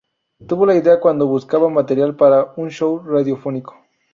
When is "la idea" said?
0.65-0.99